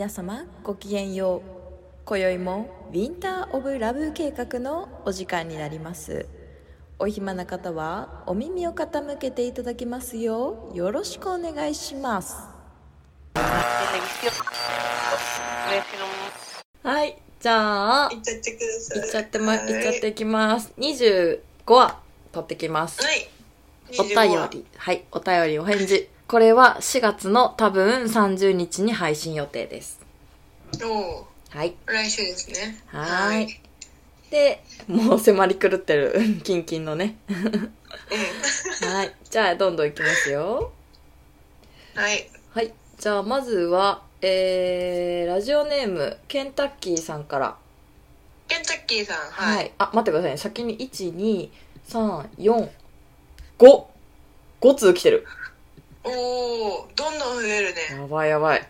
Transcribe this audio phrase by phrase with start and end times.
[0.00, 1.50] 皆様ごきげんよう。
[2.06, 6.24] 今宵もウィンター・オブ・ラブ計画のお時間になります。
[6.98, 12.34] お暇な方はお耳を傾けていただきますようよろしくお願いします。
[16.82, 18.98] はいじゃあいっちゃってください。
[19.00, 20.72] いっちゃってま、いっはいちゃっていきます。
[20.78, 22.00] 25話
[22.32, 23.04] 取ってきます。
[23.04, 23.28] はい。
[23.98, 24.14] お便
[24.50, 24.66] り。
[24.78, 29.98] はいお便りお返事これは4月の多分30日に配信予定です
[30.78, 30.86] り。
[30.86, 32.80] おはいー来週ですね。
[32.86, 33.60] はーい。
[34.30, 37.16] で、もう迫り狂ってる、 キンキンのね。
[37.28, 38.88] うん。
[38.92, 39.12] はい。
[39.28, 40.70] じゃあ、どんどんいきますよ。
[41.96, 42.30] はい。
[42.54, 42.72] はい。
[42.96, 47.56] じゃあ、まずは、えー、ラジオネーム、ケンタッキーさんから。
[48.46, 49.56] ケンタッキーさん、はい。
[49.56, 49.72] はい。
[49.78, 50.36] あ、待ってくださいね。
[50.36, 51.50] 先に、1、2、
[51.88, 52.68] 3、4、
[53.58, 53.84] 5!
[54.60, 55.26] 5通来てる。
[56.04, 56.10] お
[56.82, 57.80] おどんどん増えるね。
[57.90, 58.68] やばいやばい。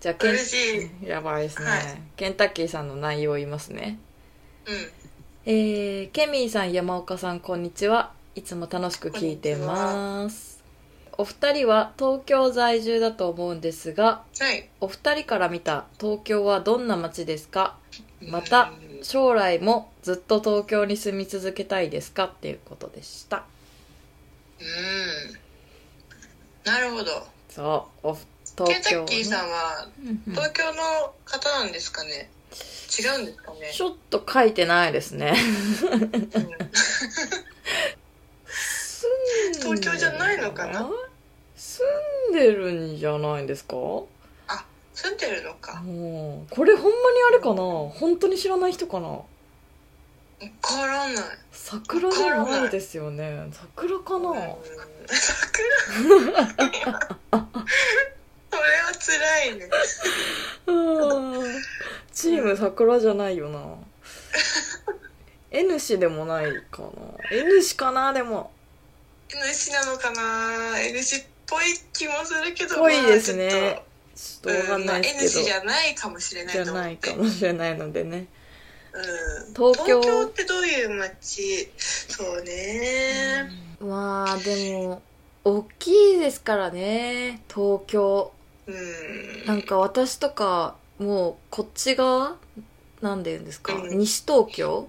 [0.00, 1.08] じゃあ、ケン嬉しい。
[1.08, 1.82] やばいですね、はい
[2.16, 3.98] ケンタッキーさんの内容を言いますね。
[4.66, 4.90] うん。
[5.46, 8.12] えー、ケミーさん、山岡さん、こんにちは。
[8.34, 10.62] いつも楽しく聞いてます。
[11.18, 14.68] お二人は東京在住だと思うんですが、はい。
[14.80, 17.78] お二人から見た東京はどんな街ですか？
[18.20, 22.24] また、将来もずっと東京に住み続けたいですか？
[22.24, 23.44] っていうことでした。
[24.60, 24.66] うん。
[26.66, 27.26] なるほど。
[27.48, 29.88] そう、おケ東京、ンタッキーさんは
[30.26, 32.28] 東京の方なんですかね？
[32.98, 33.70] 違うんですかね？
[33.72, 35.34] ちょっと書いてないですね。
[39.62, 40.88] 東京じゃないのかな？
[41.56, 41.84] 住
[42.30, 43.74] んでるんじゃないですか？
[44.94, 45.74] 住んでるのか。
[45.82, 46.94] もうこれほんまに
[47.30, 47.62] あれかな？
[47.62, 49.08] 本当に知らない人かな？
[49.08, 49.24] わ
[50.60, 51.24] からない。
[51.52, 55.62] 桜じゃないですよね桜かな、うん桜そ
[58.56, 59.68] れは辛いね。
[60.66, 61.62] うん
[62.12, 63.60] チーム桜じゃないよな。
[65.50, 66.88] N 氏でもないかな。
[67.30, 68.50] N 氏かなでも。
[69.32, 70.80] N 氏なのかな。
[70.80, 73.48] N 氏っぽい気もするけどぽいですね。
[73.48, 73.82] まあ
[74.14, 74.58] ちょっと。
[74.60, 78.26] わかんないとうんまあです N 氏けじゃないかもしれど、ないじゃないかもしれないのでね。
[78.92, 80.00] うん、東京。
[80.00, 81.70] 東京ってどういう街？
[81.76, 85.02] そうね、まあでも
[85.48, 88.32] 大きいですからね東京。
[88.66, 92.36] うん、なんか私とかもうこっち側
[93.00, 93.98] なんで言うんですか、うん。
[93.98, 94.88] 西東京？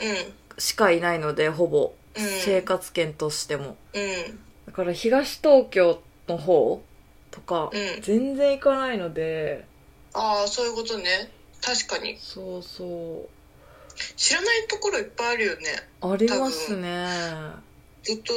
[0.00, 0.60] うん。
[0.60, 1.92] しかいないのでほぼ。
[2.16, 2.24] うん。
[2.40, 3.76] 生活圏としても。
[3.94, 4.40] うん。
[4.66, 6.82] だから東東京の方
[7.30, 8.02] とかうん。
[8.02, 9.64] 全然行かないので。
[10.14, 11.30] ああそういうことね。
[11.62, 12.18] 確かに。
[12.18, 13.28] そうそう。
[14.16, 15.62] 知らないところいっぱいあるよね。
[16.00, 17.06] ありますね。
[18.02, 18.32] ずっと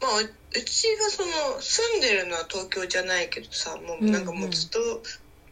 [0.00, 4.78] まあううちがその住んでるのは東京じゃないけどさもうなんかもうずっと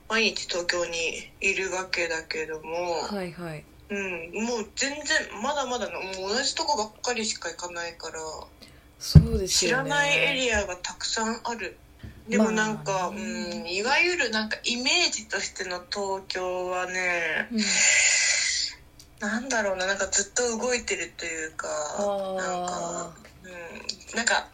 [0.09, 3.65] 毎日東京にいるわけだけども、はいはい。
[3.91, 8.21] うん、もう全然まだまだのもう同じとこばっかりしか行かないから
[9.01, 11.77] そうです知らないエリアがたくさんある。
[12.29, 13.09] でもなんか、まあ。
[13.09, 17.61] うんいわゆるなんかイメージとしての東京はねうん。
[19.21, 23.15] なんだろうななんかずっと動いてるというかなんか、
[23.45, 24.49] うん、なんか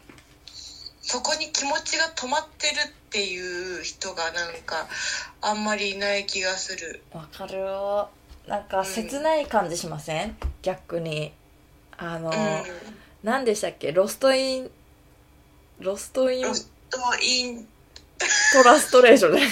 [1.01, 4.87] そこに気持ちが止まってるっていう人がなんか
[5.41, 7.01] あんまりいない気がする。
[7.13, 7.59] わかる。
[7.59, 8.09] よ
[8.47, 11.33] なんか切ない感じしません、逆に。
[11.97, 12.35] あの、うん。
[13.23, 13.91] 何でしたっけ？
[13.91, 14.71] ロスト・イン
[15.79, 16.43] ロスト・イン？
[16.43, 17.67] ロストイン。
[18.53, 19.51] トランスレーション あれは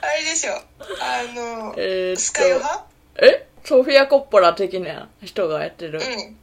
[0.00, 0.52] あれでしょ。
[1.00, 2.84] あのえースカヨハと
[3.26, 3.47] え？
[3.68, 6.36] ソフィア・コッポラ的な人がやってる、うん。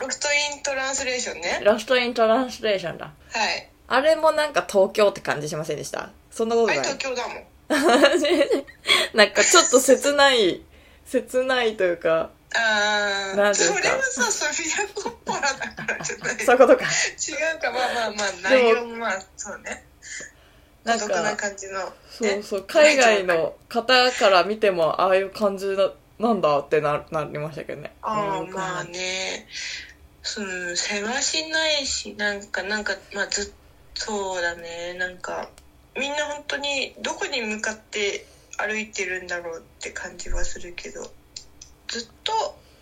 [0.00, 1.60] ロストイントランスレーションね。
[1.64, 3.06] ロストイントランスレーションだ。
[3.06, 3.10] は
[3.54, 3.68] い。
[3.88, 6.10] あれもなんか東京って感じしませんでした？
[6.30, 7.44] そんなことあれない東京だもん。
[9.16, 10.62] なんかちょっと切ない
[11.04, 12.30] 切ないというか。
[12.54, 13.76] ああなんですか。
[13.76, 16.36] それはさソフィア・コッポラだからじゃない。
[16.44, 16.84] そういうことか。
[16.84, 17.72] 違うか。
[17.72, 19.84] まあまあまあ内容もまあそうね
[20.84, 21.80] なんかな感じの
[22.10, 29.46] そうそう海外の方から見てもああいう感じななんだってななりましたけどねああまあね
[30.38, 33.52] うん世話しないしなんかなんかまあずっ
[33.94, 35.50] そうだねなんか
[35.94, 38.24] みんな本当にどこに向かって
[38.56, 41.02] 歩いてるんだろうって感じはするけど
[41.88, 42.32] ずっと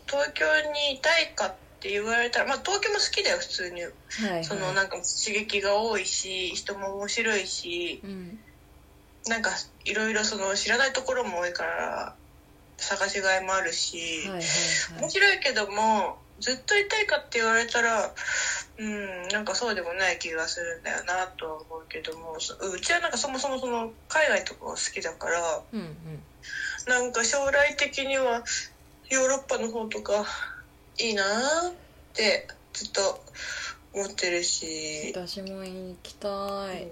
[0.06, 3.82] 東京にいたいかって言われたらまあ東京も好きだよ普通に。
[3.82, 3.92] はい
[4.30, 4.44] はい。
[4.44, 8.38] そのなんか刺激が多いし人も面白いしうん。
[9.26, 9.50] なんか
[9.84, 12.14] いろいろその知らないところも多いから
[12.78, 14.42] 探しがいもあるし、はいはいはい。
[15.00, 18.14] 面白いけどもずっといたいかって言われたら
[18.78, 26.22] うん、なんかそうでもない気がするんだよなとは思うけどもそうちはなんかそもそもその海外とかが好きだからうんうん。
[26.86, 28.44] なんか将来的には
[29.10, 30.24] ヨーロッパの方とか
[30.98, 31.74] いいなーっ
[32.12, 33.22] てずっと
[33.92, 35.12] 思ってるし。
[35.14, 36.28] 私も行きた
[36.74, 36.88] い。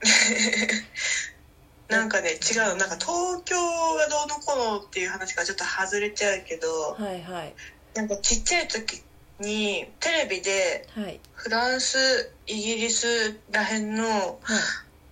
[1.88, 2.76] なんかね違う。
[2.76, 3.56] なんか東京
[3.94, 7.54] がどうのこうのっていう話からちょっと外れちゃうけどはいはい。
[7.94, 9.02] なんかちっちゃい時
[9.38, 11.18] にテレビではい。
[11.32, 14.60] フランスイギリスらへんのはい。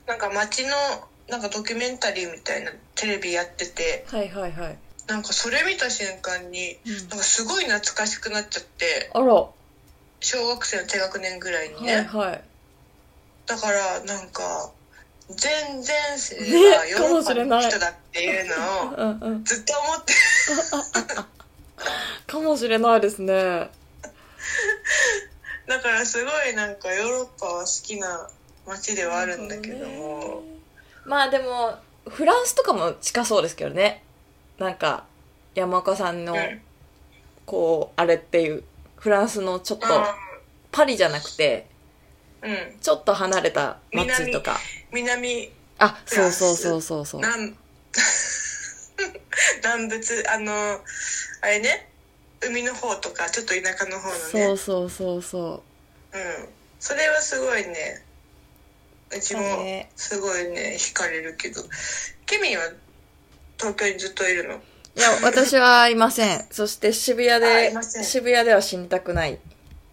[0.07, 0.77] なんか街の
[1.29, 4.05] なんかドキュメンタリーみたいなテレビやってて。
[4.09, 7.09] はいはいはいなんかそれ見た瞬間にうん。
[7.09, 9.35] なんかすごい懐かしくなっちゃってあら。
[9.35, 9.51] は
[10.21, 12.43] 小学生の低学年ぐらいにいね、はい
[13.47, 14.73] だからなんか
[15.29, 20.15] 全前世ねがヨーロッパの人だっていうのをずっと思って。
[22.27, 23.71] かもしれないですね。
[25.67, 28.29] だからすごいなんかヨーロッパは好きな
[28.67, 30.43] 街ではあるんだけども、
[31.05, 31.77] まあでも
[32.09, 34.03] フランスとかも近そうですけどね
[34.59, 35.05] なんか
[35.55, 36.63] 山岡さんのうん。
[37.47, 38.65] こうあれっていう
[38.97, 40.15] フランスのちょっとあ
[40.73, 41.69] パリじゃなくて
[42.81, 44.59] ちょっと離れた街とか。
[44.93, 47.55] 南あそうそうそうそうそう南
[49.63, 50.53] 南仏あの
[51.41, 51.89] あれね。
[52.43, 54.21] 海の方とかちょっと田舎の方のね。
[54.21, 55.63] そうそうそうそ
[56.13, 56.19] う。
[56.19, 56.49] ん。
[56.79, 58.03] それはすごいね。
[59.17, 59.41] うちも
[59.95, 61.63] すごいね惹かれるけど。
[62.27, 62.65] ケミンは
[63.59, 64.57] 東京にずっといるの？
[64.57, 64.61] う
[64.97, 66.47] いや私はいません。
[66.51, 68.05] そして渋谷あでいません。
[68.05, 69.39] 渋谷では死にたくない。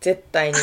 [0.01, 0.57] 絶対に。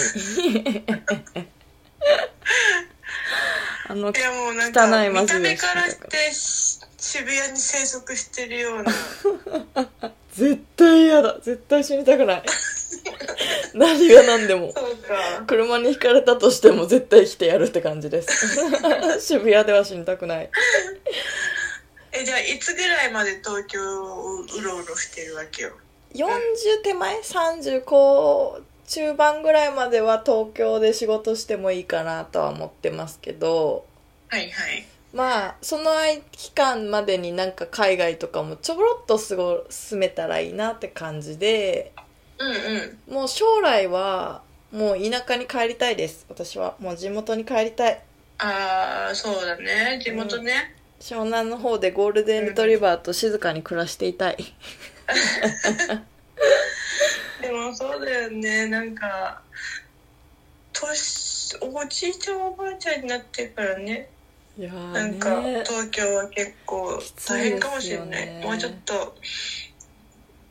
[3.89, 8.93] あのいやもうなんか汚い街で見た目からしてし渋谷に生息してるような。
[10.37, 11.39] 絶対嫌だ。
[11.43, 12.43] 絶対死にたくない。
[13.75, 14.73] 何が何でも。
[14.75, 15.45] そうか。
[15.47, 18.61] 車にひかれたとしても絶対来てやるって感じです。
[19.21, 20.51] 渋谷では死にたくない
[22.13, 25.73] えじゃあいつぐらいまで東京をうろうろしてるわけよ
[26.15, 33.87] ？40手前？30こう中盤ぐらいまでは東京で仕事してもいいかなとは思ってますけど。
[34.29, 34.87] はいはい。
[35.13, 35.93] まあその
[36.33, 41.93] 期間までになんか海外とかもちょろっと過ご進めたらいいなって感じで。
[42.39, 42.49] うん
[43.09, 43.15] うん。
[43.15, 44.43] もう将来は
[44.73, 46.75] もう田舎に帰りたいです私は。
[46.81, 48.03] もう地元に帰りたい。
[48.39, 50.01] ああそうだね。
[50.03, 54.37] 地元ね、湘南の方でゴールデンレトリバーと静かに暮らしていたい、
[57.41, 58.67] でもそうだよね。
[58.67, 59.43] なんか
[60.73, 64.11] 年おじいちゃんおばあちゃんになってからね。
[64.59, 68.43] いやーなんかね東京は結構大変かもしれない、ね。
[68.45, 69.17] もうちょっと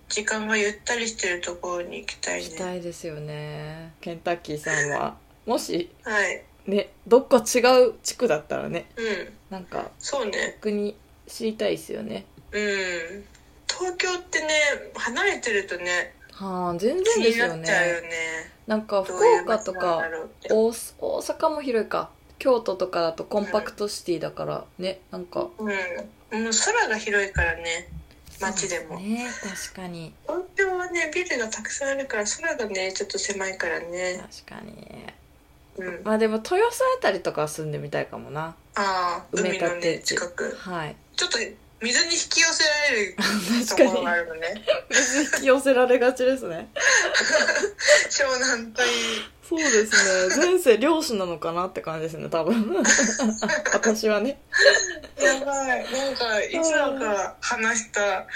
[0.10, 3.94] 時間がゆったりしてるところに行きたい行きねたいですよね。
[4.02, 5.16] ケンタッキーさんは。
[5.46, 9.34] もしはいねどっか違う地区だったらねうん。
[9.50, 10.56] なんかそうね。
[10.58, 10.96] 逆に
[11.28, 12.26] 知りたいですよね。
[12.52, 13.26] うん。
[13.68, 14.50] 東京ってね
[14.96, 18.08] 離れてるとねはあ全然ですよなっちゃうよね。
[18.08, 18.10] ね
[18.68, 20.54] なんか福どういう岡と街なんだかろうって。
[20.54, 22.10] 大大阪も広いか。
[22.40, 25.50] 京都とかだとコンパクトシティだからねなんか。
[25.58, 25.68] うん。
[25.68, 25.74] もう
[26.32, 27.90] 空が広いからね
[28.40, 28.98] 街でも。
[28.98, 30.14] そうね確かに。
[30.24, 34.24] 東京はねビルがたくさんあるから空がねちょっと狭いからね。
[34.46, 35.06] 確かに
[35.80, 36.02] うん。
[36.04, 38.56] まあでも豊洲あたりとかは住んでみたいかもな。
[38.76, 40.16] ああ埋め海のね立て地。
[40.16, 40.56] 近く。
[40.60, 40.96] はい。
[41.16, 41.38] ちょっと
[41.82, 43.16] 水に引き寄せられる
[43.68, 44.54] ところがあるのね。
[44.90, 46.70] 水引き寄せられがちですね。
[48.10, 48.90] 湘南といい
[49.50, 50.46] そうですね。
[50.46, 52.84] 前世漁師なのかなって感じですね多分。
[53.74, 54.40] 私はね。
[55.20, 55.86] やばい。
[55.92, 58.28] なんかいつだか話した。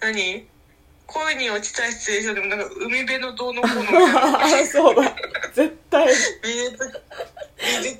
[0.00, 0.48] 何？
[1.06, 3.82] 恋に落ちたシチュエーションでもなんか海辺のどうのこうの。
[3.82, 5.14] みたいなそうだ
[5.54, 6.12] 絶対。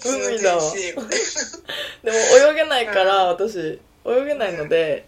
[0.04, 2.16] 海だわでも
[2.50, 5.06] 泳げないから私泳げないので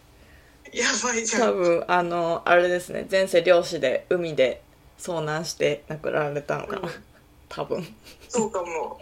[0.73, 1.43] なやばいじゃん。
[1.43, 3.07] 多分あのあれですね。
[3.11, 4.63] 前世漁師で海で
[4.99, 6.89] 遭難して亡くなられたのかな。
[7.49, 7.87] 多分。
[8.29, 8.99] そうかも。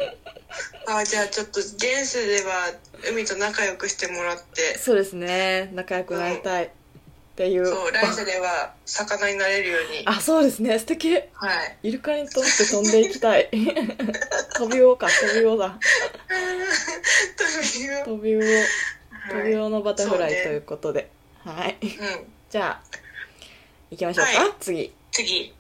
[0.87, 2.75] あじゃあちょっと現世では
[3.11, 4.77] 海と仲良くしてもらって。
[4.79, 5.71] そうですね。
[5.73, 6.71] 仲良くなりたい
[7.33, 7.67] っていう。
[7.67, 10.03] そう来世では魚になれるように。
[10.05, 10.79] あそうですね。
[10.79, 11.15] 素敵。
[11.15, 11.79] はい。
[11.83, 13.49] イルカにとって飛んでいきたい。
[14.55, 15.79] 飛び魚か飛び魚だ。
[17.37, 18.05] という。
[18.05, 18.67] 飛び魚
[19.31, 21.11] 飛びは魚のバタフライということで。
[21.45, 22.83] はいい、うん、じゃあ
[23.91, 24.53] 行きましょうか、はい。
[24.61, 24.93] 次。
[25.11, 25.55] 次。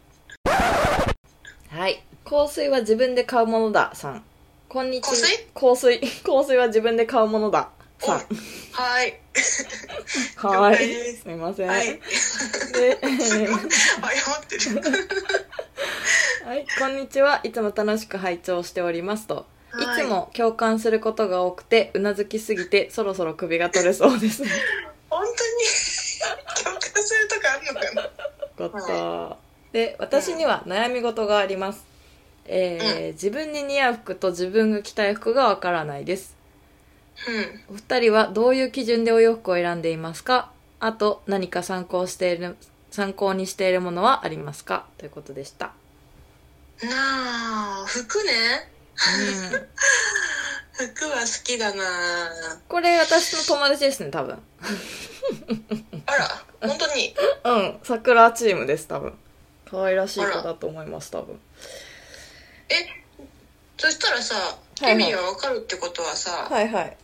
[1.71, 2.05] はい。
[2.25, 4.25] 香水は自分で買うものださん。
[4.69, 5.11] こんにちは。
[5.11, 5.39] 香水？
[5.55, 6.23] 香水。
[6.23, 7.71] 香水は自分で買うものだ
[8.05, 8.19] さん
[8.73, 9.21] はい。
[10.37, 11.23] はいです。
[11.23, 11.87] すみません、はい。
[12.73, 13.07] で 謝
[14.41, 14.83] ってる。
[16.45, 17.41] はい、こんにちは。
[17.45, 19.47] いつも楽しく拝聴しておりますと。
[19.79, 20.03] いはい。
[20.03, 24.43] つも共感することが多くて、うなずきすぎて、そろそろ首が取れそうです。
[24.43, 24.49] よ
[25.09, 26.65] 本当に？
[26.65, 27.81] 共感するとかあんのか
[28.59, 28.69] な？
[28.71, 29.37] かった。
[29.73, 31.85] で、私には悩み事があります。
[32.47, 36.35] えー自分に似合う服と自分が着たい服がわからないです。
[37.29, 40.51] うんお二人はどういう基準でお洋服を選んでいますか？
[40.81, 42.57] あと、何か参考している、
[42.91, 44.87] 参考にしているものはありますか？
[44.99, 45.67] ということでした。
[46.83, 48.33] なあ服ね
[49.53, 49.69] うん。
[50.95, 51.85] 服は好きだな
[52.67, 54.43] これ私の友達ですね、多分。
[56.07, 57.15] あら本当に？
[57.45, 59.17] うん、桜チームです、多分。
[59.71, 61.39] 可愛らしい子だと思います、多分。
[62.69, 62.75] え
[63.79, 66.97] そしたらさいはいケミーは分かるってことはさ、はいはい。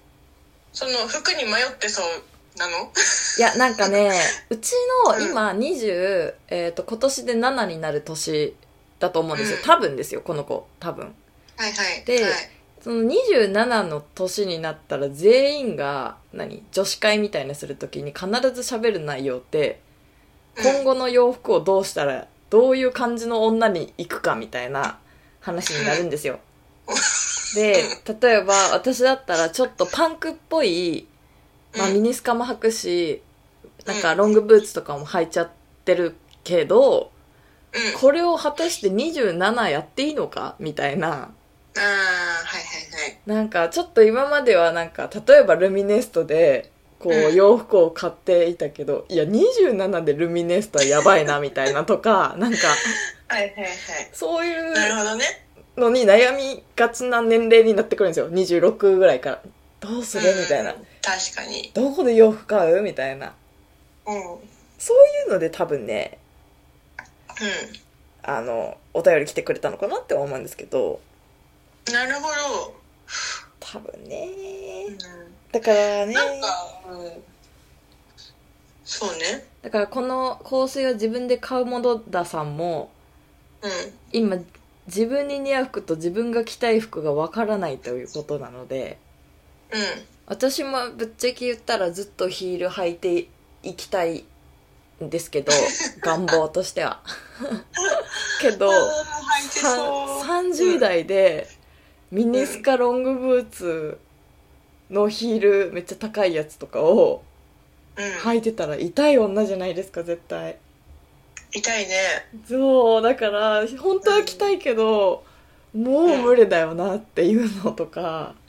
[0.73, 2.91] その服に迷ってそうなの？
[3.39, 4.13] いや、なんかね、
[4.51, 4.73] うち
[5.07, 8.55] のうん今20、えっ、と、今年で7になる年
[8.99, 9.61] だと思うんですよう。
[9.61, 10.67] ん多分ですよ、この子。
[10.81, 11.15] 多分。
[11.57, 12.33] はいはいではい、
[12.83, 16.65] その27の年になったら全員が、何？
[16.73, 19.81] 女子会みたいなするときに必ず喋る内容って、
[20.63, 24.99] 今後の洋服をどうしたら、どういう感じの女に行くかみたいな
[25.41, 26.41] 話になるんですよ。
[27.55, 27.85] で、
[28.21, 31.07] 例えば私だったらちょっとパンクっぽい、
[31.77, 31.95] まあうん。
[31.95, 33.23] ミニスカも履くし、
[33.87, 35.51] なんかロングブーツとかも履いちゃっ
[35.85, 37.11] てるけど、
[37.73, 38.01] うん。
[38.01, 40.57] これを果たして27やっていいのか？
[40.59, 41.09] みたいな。
[41.09, 43.19] ああはいはいはい。
[43.27, 47.35] なんかちょっと今まではなんか、例えばルミネストで、こううん。
[47.35, 52.59] 洋服を買っていたけど、いや27でルミネストはやばいなみたいなとか、なんか
[53.29, 53.77] はいはいはい。
[54.13, 55.47] そういうなるほどね
[55.79, 58.31] のに悩みがちな年齢になってくるんですよ。
[58.31, 59.43] 26ぐらいから。
[59.81, 60.35] どうする？
[60.41, 60.73] みたいな。
[60.73, 60.79] うん。
[61.01, 61.71] 確かに。
[61.73, 62.83] どこで洋服買う？
[62.83, 63.35] みたいな。
[64.07, 64.33] うん。
[64.33, 64.39] うん
[64.81, 66.19] そういうので多分ね、
[68.23, 71.01] あの、お便り来てくれたのかなって思うんですけど、
[71.93, 72.75] なるほど、
[73.59, 74.29] 多分ね。
[74.89, 74.99] うん、
[75.51, 76.47] だからね、なんか、
[76.93, 77.11] うん、
[78.85, 79.49] そうね。
[79.63, 82.93] だからこの香水を自分で買うものださんも、
[83.63, 83.71] うん。
[84.13, 84.37] 今、
[84.89, 88.99] 自分に似合う服と自分が着たい服がわからないということなので、
[89.71, 89.81] うん
[90.31, 93.29] 私もぶっちゃけ言ったらずっとヒール履いて
[93.63, 94.27] いきたい
[95.03, 95.51] んですけど、
[96.03, 97.01] 願望としては。
[98.43, 98.79] けど、あー
[99.43, 101.49] 履いてさそう30代で
[102.11, 103.99] ミニスカロングブーツ
[104.91, 107.23] のヒールめっちゃ高いやつとかを
[107.97, 110.59] 履いてたら痛い女じゃないですか絶対
[111.53, 112.27] 痛いね。
[112.47, 115.25] そうだから本当は着たいけど
[115.75, 118.35] もう無理だよなっていうのとか。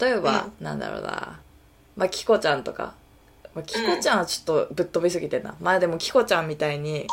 [0.00, 1.40] 例えば、なんだろうな。
[1.96, 2.94] まあキコちゃんとか、
[3.54, 7.08] まあ、キコちゃんはちょっとぶっ飛びすぎてんな、まあでもキコちゃんみたいに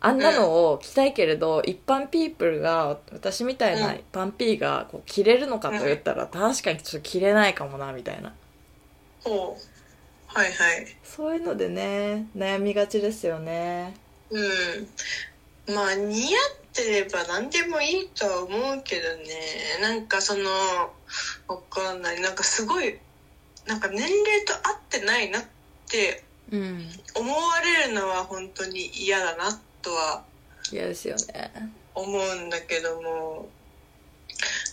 [0.00, 3.94] あんなのを着たいけれど、一般ピープルが私みたいなうん。
[3.96, 8.32] 一般ピーがこう着れるのかと言ったら、確かにちょっと着れないかもなみたいな
[10.34, 10.86] はいはい。
[11.04, 13.94] そういうのでね悩みがちですよね。
[14.30, 15.74] うん。
[15.74, 19.24] まあ似合ってれば何でもいいとは思うけどね。
[19.80, 20.50] なんかその
[21.48, 22.20] わかんない。
[22.20, 22.98] なんかすごい
[23.66, 25.42] なんか年齢と合ってないなっ
[25.88, 30.24] てうん思われるのは本当に嫌だなとは
[30.72, 31.52] 嫌ですよね。
[31.94, 33.48] 思うんだけども。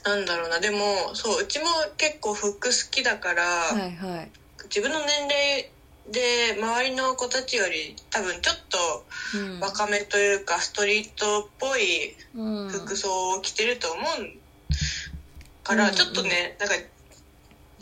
[0.05, 0.59] なんだろうな。
[0.59, 1.65] でもそううちも
[1.97, 4.31] 結構服好きだから、はいはい
[4.69, 5.69] 自分の年齢
[6.11, 9.59] で周りの子たちより多分ちょっとうん。
[9.59, 12.69] 若めというかストリートっぽいうん。
[12.69, 14.05] 服装を着てると思う
[15.63, 15.79] かうん。
[15.79, 16.75] らちょっとねなんか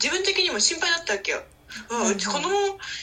[0.02, 1.42] 自分的にも心配だったわけよ。
[2.12, 2.48] うち子供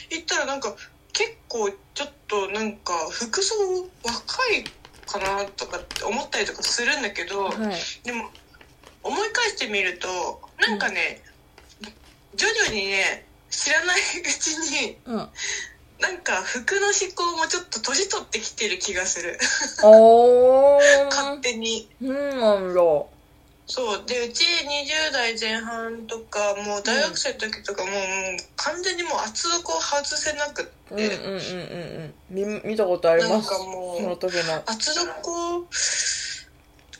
[0.10, 0.76] 行ったらなんか
[1.14, 3.56] 結構ちょっとなんか服装
[4.04, 4.64] 若い
[5.06, 7.56] かなとかって思ったりとかするんだけど、はい。
[8.04, 8.30] でも
[9.04, 10.08] 思い返してみると
[10.60, 11.22] なんかね、
[12.36, 13.25] 徐々にね
[13.66, 14.02] 知らないう
[14.40, 14.50] ち
[14.84, 15.30] にうん。
[16.00, 19.40] なんか服の思考もちょっと年取ってきてる気がする。
[19.84, 20.78] お
[21.10, 21.90] 勝ー手に。
[22.00, 22.76] うんなんだ。
[23.66, 24.04] そう。
[24.06, 27.94] でうち20代前半とかもう大学生の時とかもう,、
[28.56, 32.14] 完全にもう厚底を外せなくって、うんうんうんうんうん。
[32.30, 34.62] 見見たことありなんますかもうその時の。
[34.68, 35.68] 厚底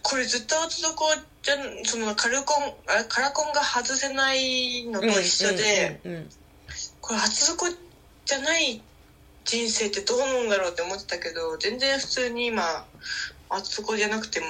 [0.02, 6.30] これずっと厚底じゃんそのカルコンあカラコンが外せないのと一緒で、うんうんうん
[7.06, 7.68] これ厚底
[8.26, 8.82] じゃない
[9.44, 12.64] 人生ってどうなんだろうって思ってたけど全然普通に今
[13.50, 14.48] 厚底じゃなくても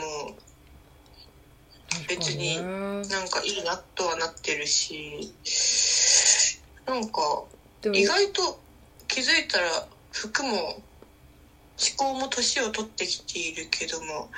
[2.08, 5.34] 別にうんなんかいいなとはなってるし
[6.86, 7.44] なんか
[7.92, 8.58] 意外と
[9.10, 10.82] 気づいたら服も
[11.98, 14.30] 考も年を取ってきているけども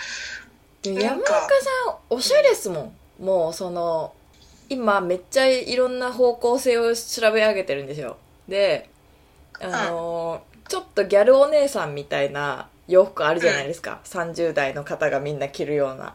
[0.84, 1.46] 山岡さ
[1.92, 2.82] んおしゃれですも
[3.20, 3.24] ん。
[3.24, 4.14] もうその
[4.70, 8.18] 今めっちゃいろんな方向性を調べ上げてるんですよ。
[8.48, 8.90] で
[9.60, 16.14] あのーちょっとギャルお姉さんみたいな洋服あるじゃないですか、30代の方がみんな着るような。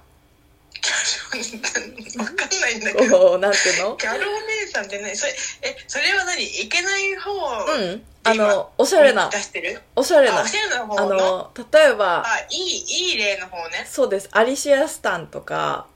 [2.18, 3.18] わかんないんだけど。
[3.18, 3.96] こうなんていうの？
[3.96, 5.16] ギャルお姉さんって何？
[5.16, 5.32] それ
[5.62, 6.44] えそれは何？
[6.44, 8.02] いけない方うん。
[8.24, 9.30] あのおしゃれな。
[9.30, 9.80] 出してる？
[9.96, 10.40] おしゃれな。
[10.40, 13.86] あおしゃれな方あのの例えばあいいいい例の方ね。
[13.86, 14.28] そうです。
[14.32, 15.86] アリシア・スタンとか。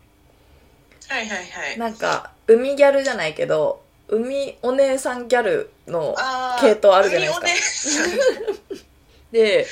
[1.09, 1.79] はいはいはい。
[1.79, 6.15] なんか海ギャルじゃないけど海お姉さんギャルの
[6.61, 8.17] 系統あるじゃないですか。
[9.33, 9.67] で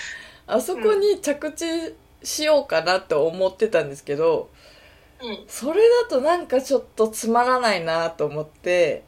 [0.46, 4.50] あそこに着地しようかなって思ってたんですけど
[5.20, 5.44] うん。
[5.48, 9.04] それだとなんかちょっとつまらないなと思って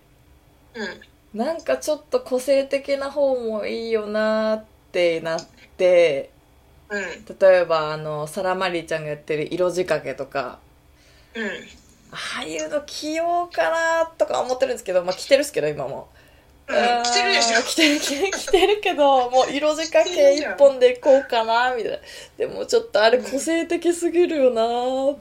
[0.75, 1.39] うん。
[1.39, 5.47] なんかちょっと個性的な方もいいよなってなっ
[5.77, 6.31] て
[6.89, 7.25] うん。
[7.39, 10.61] 例えばあのサラマリーちゃんがやってる色仕掛けとか
[11.35, 16.09] うんああいうの着ようかなとか思ってるんですけどまあ着てるっすけど今も。
[16.69, 17.63] うん来てるでしょ。
[17.63, 21.99] 着てる着てる着てるけどもう色仕掛け一本でいこうかなみたいな。
[22.39, 24.63] でもちょっとあれ個性的すぎるよな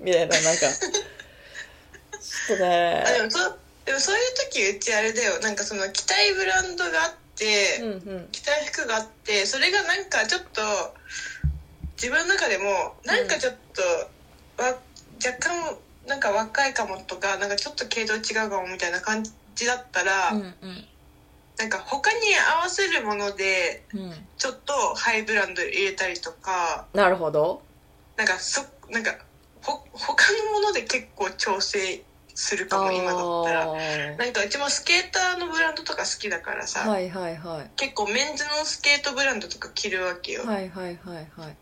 [0.01, 0.61] みたいななんか。
[0.61, 3.03] ちょっとね。
[3.05, 5.39] あでもそうでもそういう時うちあれだよ。
[5.39, 8.27] なんかその着たいブランドがあって、うんうん。
[8.31, 10.61] 着たい服があってそれがなんかちょっと
[11.95, 13.55] 自分の中でもなんかちょっ
[14.57, 14.75] と、わ
[15.23, 15.77] 若干
[16.07, 19.23] なんか若いかもとかなんかちょっと系統違うかもみたいな感
[19.55, 20.55] じだったら、うん
[21.57, 22.17] なんか他に
[22.53, 23.99] 合わせるものでうん。
[24.01, 27.61] うんちょっとハイブランド入れたりとかなるほど。
[28.17, 29.15] なんかそなんか
[29.63, 32.01] ほ他のもので結構調整
[32.35, 33.61] するかも今だったら。
[33.63, 33.75] あ
[34.17, 37.71] なんかうちもスケーターのブランドとか好きだからさ、ーはいはいはい。
[37.77, 41.55] 結構メンズのスケートブランドとか着るわけよ、はいはいはいはい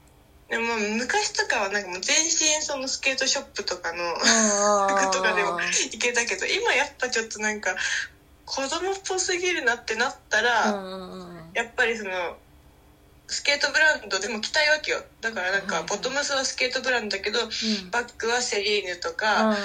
[0.53, 4.03] でもまあ昔とかはなんかもう全身そのスケートショップとかの
[4.87, 7.75] 服とかでも行けたけど今やっぱちょっとなんか
[8.45, 10.65] 子供っぽすぎるなってなったら、
[11.55, 12.11] やっぱりその
[13.25, 15.01] スケートブランドでも着たいわけよ。
[15.21, 17.89] だからなんかボトムスはスケートブランドだけど、うん。
[17.89, 19.55] バッグはセリーヌとか、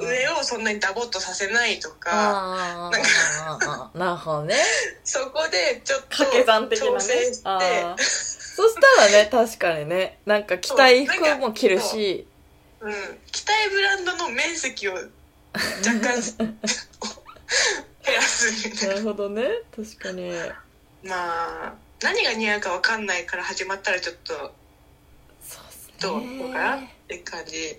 [0.00, 4.56] 上をそんなにダボっとさせないとか、あーあーあーなるほどね。
[5.02, 6.92] そこでちょっと掛け算的なね。
[6.92, 7.48] 調整して
[8.56, 12.26] そしたらね 確かにねなんか着たい服も着るし。
[12.80, 12.92] うん、
[13.32, 15.08] 着たいブランドの面積を若
[16.00, 16.20] 干
[18.04, 18.92] 減らすみたな。
[18.92, 20.30] ないるほどね確かに。
[21.02, 24.54] まあ何が似合うか分かんないから始まったらちょっと
[25.42, 25.94] そうっすね。
[26.00, 27.78] どうかなって感じ。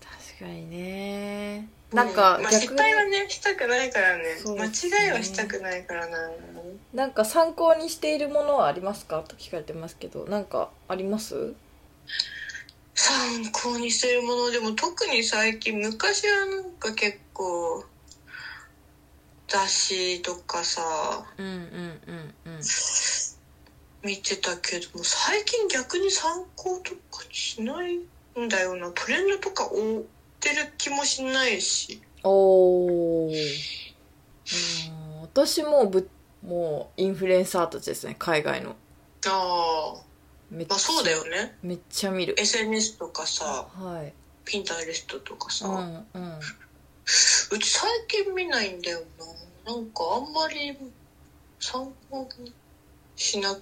[0.00, 1.68] 確かにね。
[1.92, 4.36] なんかうんまあ、逆失敗はにねしたくないからね。
[4.36, 6.30] そう間違いはしたくないからな
[6.92, 9.22] なんか参考にしているものはありますか？
[9.26, 11.54] と聞かれてますけどなんかあります？
[12.94, 17.84] 参考にしてるものでも特に最近昔はなんか結構
[19.46, 20.82] 雑誌とかさ
[21.38, 21.54] うんうん
[22.44, 22.60] うんうん。
[24.02, 28.90] 見てたけども最近逆に参考とかしないんだよな。
[28.90, 30.02] トレンドとか追っ
[30.40, 32.00] てる気もしないし。
[32.24, 33.32] おー。
[33.32, 35.20] うん。
[35.22, 36.08] 私もぶ
[36.42, 38.76] もうインフルエンサーたちですね海外の。
[39.26, 40.02] ああ
[40.50, 41.56] めっちゃまあそうだよね。
[41.62, 42.34] めっちゃ見る。
[42.38, 44.12] SNS とかさはい。
[44.44, 46.06] ピンターレストとかさ、ううん。
[46.14, 46.40] うん
[47.58, 49.00] ち最近見ないんだよ
[49.66, 49.72] な。
[49.72, 50.76] なんかあんまり
[51.58, 52.52] 参考に
[53.16, 53.56] しな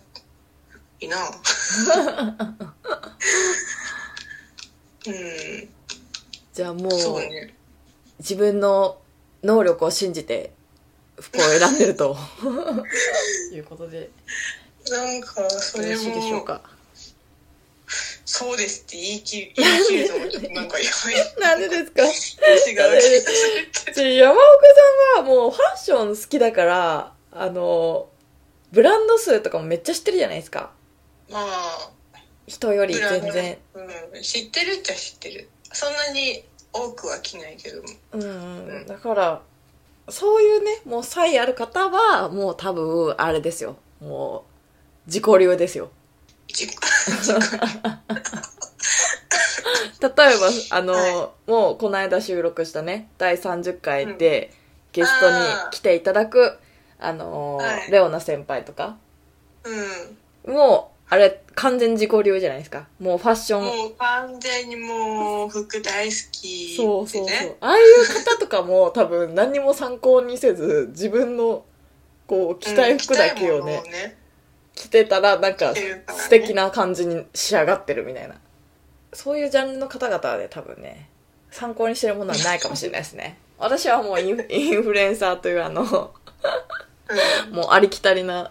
[1.01, 1.17] いな。
[5.07, 5.69] うん。
[6.53, 7.55] じゃあもうね。
[8.19, 8.99] 自分の
[9.43, 10.53] 能力を信じて
[11.21, 12.17] 服を選んでると。
[13.53, 14.11] いうことで。
[14.91, 16.63] なんかそれよろしいでしょうもか？
[18.25, 21.15] そうですって言い切言い切るのもちょっとなんかやばい。
[21.41, 22.05] なんでですか？
[24.01, 24.41] 違う山岡
[25.17, 28.09] さんはもうファッション好きだからあの
[28.71, 30.71] ブランド数とかもめっちゃ知ってるじゃないですか。
[31.31, 31.91] まあ。
[32.47, 33.59] 人より全然。
[33.75, 33.83] う
[34.19, 35.49] ん、知ってるっちゃ知ってる。
[35.73, 37.89] そんなに多くは着ないけども。
[38.13, 38.23] うん。
[38.23, 38.25] う
[38.81, 38.87] ん。
[38.87, 39.43] だから
[40.11, 43.77] そういうねもう才ある方はもう多分あれですよ。
[44.01, 44.45] も
[45.07, 45.91] う自己流ですよ。
[46.49, 46.71] 自己
[50.01, 54.53] 例えばあの、はもうこの間収録したね第30回で
[54.93, 55.37] ゲストに
[55.73, 56.59] 来ていただく
[56.99, 57.91] あの、はい。
[57.91, 58.97] レオナ先輩とか
[60.45, 60.55] うん。
[60.55, 62.87] もうあれ完全自己流じゃないですか。
[63.01, 63.65] もうファッション。
[63.65, 67.27] もう完全にもう服大好きそうそうそう。
[67.27, 71.65] ねああいう方とかも多分何にも参考にせず自分の
[72.27, 74.19] こう着たい服だけをね,、うんね。
[74.75, 78.35] 着てたらなんか素敵な感じに仕上がってるみたいな。
[79.15, 81.09] そういうジャンルの方々はね多分ね
[81.51, 83.39] 参考にしてるものはないかもしれないですね。
[83.59, 87.55] 私はもうインインフルエンサーというあのうん。
[87.55, 88.43] もうありきたりな。
[88.43, 88.51] も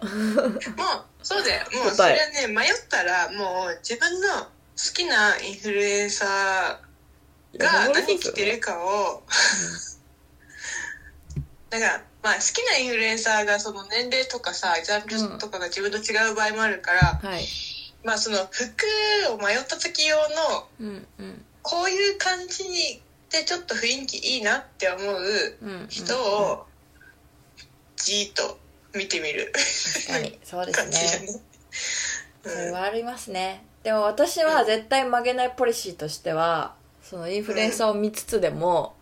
[1.22, 1.66] そうだよ。
[1.84, 4.48] もうそれはね迷ったらもう自分の好
[4.94, 9.22] きなインフルエンサーが何着てるかを
[11.70, 17.44] だからまあ好きなインフルエンサーがその年齢とかさジャンルとかが自分と違う場合もあるから、はい。
[18.04, 18.86] まあその服
[19.32, 21.44] を迷った時用のうんうん。
[21.62, 26.66] こういう感じにでちょっと雰囲気いいなって思ううんうん人を
[27.96, 28.58] じーっと
[28.94, 29.52] 見てみる。
[29.52, 30.38] 確かに。
[30.44, 31.26] そうですね。
[31.26, 31.40] ね。
[32.42, 33.64] それはありますね。
[33.82, 38.94] でも私は絶対曲げないポリシーとしてはそのインフルエンサーを見つつでも、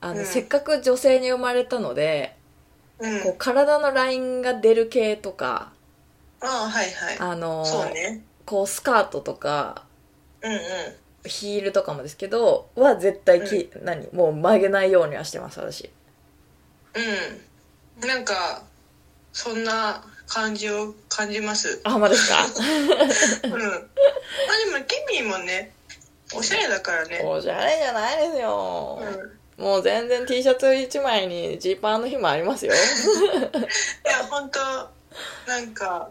[0.00, 0.26] あのうん。
[0.26, 2.36] せっかく女性に生まれたので、
[2.98, 5.72] うん、うんこう体のラインが出る系とか
[6.40, 7.18] ああはいはい。
[7.18, 8.22] あのそうね。
[8.44, 9.84] こうスカートとか
[10.40, 10.60] うんうん。
[11.24, 15.90] ヒールとかもですけどは絶対き、何もう曲げないようにはしてます私。
[16.94, 18.08] うん。
[18.08, 18.62] なんか
[19.38, 21.80] そんな感じを感じます。
[21.84, 22.42] あほんまですか？
[23.46, 23.52] うん。
[23.52, 25.72] まあでもケミーもね
[26.34, 27.20] おしゃれだからね。
[27.24, 29.00] おしゃれじゃないですよ、
[29.56, 29.64] うん。
[29.64, 32.72] もう全然 T シャツ1枚にジーパンの日もありますよ。
[32.74, 32.76] い
[34.08, 34.58] や本当
[35.46, 36.10] なんか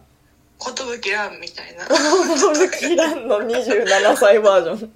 [0.58, 1.86] 寿ランみたいな。
[1.86, 4.94] 驚きランの27歳バージョン。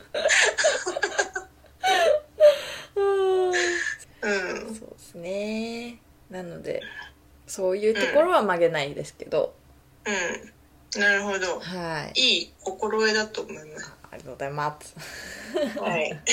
[2.95, 3.55] う んうん。
[4.73, 5.97] そうですね。
[6.29, 6.81] なので
[7.51, 9.53] そういうところは曲げないですけど、
[10.05, 11.01] うん。
[11.01, 11.59] なるほど。
[11.59, 12.19] はい。
[12.19, 13.93] いい心得だと思います。
[14.09, 14.95] ありがとうございます。
[15.77, 16.09] はい。
[16.11, 16.23] こんな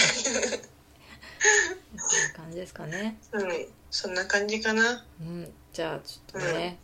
[2.36, 3.18] 感じですかね。
[3.32, 3.66] うん。
[3.90, 6.78] そんな感じかなうんじゃあちょっとね、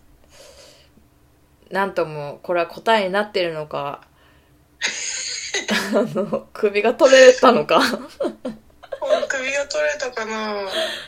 [1.70, 4.00] なんともこれは答えになってるのか
[5.94, 7.80] あの首が取れたのか
[9.36, 10.54] 首が取れたかな。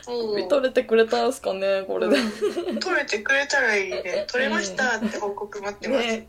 [0.05, 2.79] 首取れてくれたんすかねこれで、うん。
[2.79, 4.25] 取れてくれたらいいね。
[4.27, 6.27] 取れましたって報告待ってます、ね。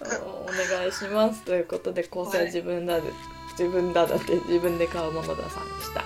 [0.00, 3.02] お願いしますということで構成は自分だで、
[3.58, 6.04] 自分だだって自分で買うものださんでした